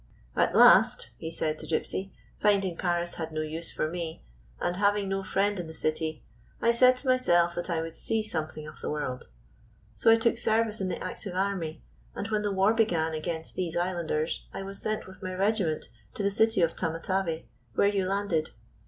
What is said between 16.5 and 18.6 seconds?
of Tamatave, where you landed.